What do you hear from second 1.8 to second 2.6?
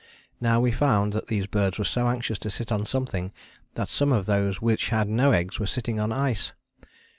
so anxious to